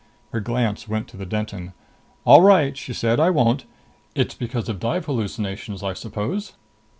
[0.31, 1.73] Her glance went to the Denton.
[2.25, 3.19] "All right," she said.
[3.19, 3.65] "I won't.
[4.15, 6.53] It's because of dive hallucinations, I suppose?"